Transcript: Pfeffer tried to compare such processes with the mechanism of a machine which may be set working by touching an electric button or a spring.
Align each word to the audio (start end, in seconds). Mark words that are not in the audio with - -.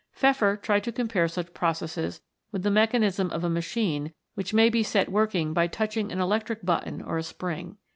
Pfeffer 0.13 0.57
tried 0.57 0.83
to 0.85 0.91
compare 0.91 1.27
such 1.27 1.53
processes 1.53 2.21
with 2.51 2.63
the 2.63 2.71
mechanism 2.71 3.29
of 3.29 3.43
a 3.43 3.49
machine 3.51 4.15
which 4.33 4.51
may 4.51 4.67
be 4.67 4.81
set 4.81 5.09
working 5.09 5.53
by 5.53 5.67
touching 5.67 6.11
an 6.11 6.19
electric 6.19 6.65
button 6.65 7.03
or 7.03 7.19
a 7.19 7.23
spring. 7.23 7.77